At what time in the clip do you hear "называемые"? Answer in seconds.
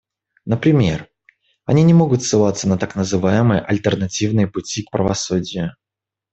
2.95-3.61